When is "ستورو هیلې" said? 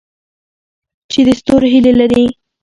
1.39-1.93